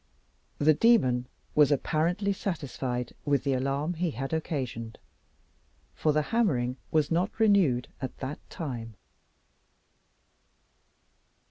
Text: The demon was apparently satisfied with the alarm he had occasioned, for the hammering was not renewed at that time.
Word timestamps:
The 0.57 0.73
demon 0.73 1.27
was 1.53 1.71
apparently 1.71 2.33
satisfied 2.33 3.13
with 3.23 3.43
the 3.43 3.53
alarm 3.53 3.93
he 3.93 4.09
had 4.09 4.33
occasioned, 4.33 4.97
for 5.93 6.11
the 6.11 6.23
hammering 6.33 6.77
was 6.89 7.11
not 7.11 7.39
renewed 7.39 7.87
at 8.01 8.17
that 8.17 8.39
time. 8.49 8.95